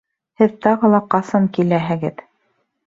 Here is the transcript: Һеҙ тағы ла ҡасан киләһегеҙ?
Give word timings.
Һеҙ 0.41 0.55
тағы 0.65 0.91
ла 0.95 1.03
ҡасан 1.13 1.47
киләһегеҙ? 1.59 2.27